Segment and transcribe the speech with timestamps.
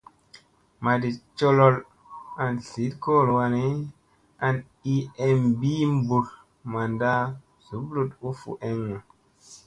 [0.83, 1.75] Madi colool
[2.43, 3.63] an tliɗ kolo wani,
[4.45, 4.55] an
[4.93, 4.95] i
[5.27, 6.33] em ɓii mɓutl
[6.71, 7.11] manda
[7.65, 8.97] zubluɗ u fu eŋga.